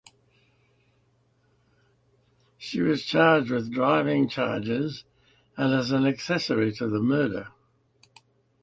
She 2.57 2.81
was 2.81 3.05
charged 3.05 3.51
with 3.51 3.71
driving 3.71 4.27
charges 4.29 5.03
and 5.57 5.75
as 5.75 5.91
an 5.91 6.07
accessory 6.07 6.71
to 6.77 6.87
the 6.87 7.03
murder. 7.03 7.49